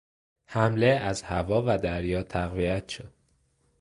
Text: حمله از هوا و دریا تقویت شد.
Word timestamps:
حمله 0.45 0.85
از 0.87 1.21
هوا 1.23 1.63
و 1.67 1.77
دریا 1.77 2.23
تقویت 2.23 2.89
شد. 2.89 3.13